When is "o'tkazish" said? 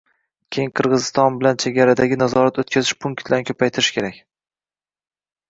2.63-2.95